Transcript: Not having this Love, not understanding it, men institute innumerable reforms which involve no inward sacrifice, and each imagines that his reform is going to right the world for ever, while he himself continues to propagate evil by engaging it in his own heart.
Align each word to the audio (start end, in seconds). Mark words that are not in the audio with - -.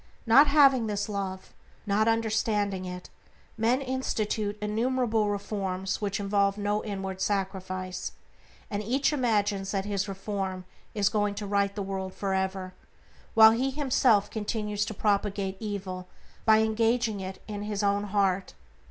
Not 0.25 0.47
having 0.47 0.87
this 0.87 1.07
Love, 1.07 1.53
not 1.85 2.07
understanding 2.07 2.85
it, 2.85 3.11
men 3.55 3.81
institute 3.81 4.57
innumerable 4.59 5.29
reforms 5.29 6.01
which 6.01 6.19
involve 6.19 6.57
no 6.57 6.83
inward 6.83 7.21
sacrifice, 7.21 8.13
and 8.71 8.81
each 8.81 9.13
imagines 9.13 9.69
that 9.69 9.85
his 9.85 10.07
reform 10.09 10.65
is 10.95 11.07
going 11.07 11.35
to 11.35 11.45
right 11.45 11.75
the 11.75 11.83
world 11.83 12.15
for 12.15 12.33
ever, 12.33 12.73
while 13.35 13.51
he 13.51 13.69
himself 13.69 14.31
continues 14.31 14.85
to 14.85 14.95
propagate 14.95 15.57
evil 15.59 16.07
by 16.45 16.61
engaging 16.61 17.19
it 17.19 17.39
in 17.47 17.61
his 17.61 17.83
own 17.83 18.05
heart. 18.05 18.55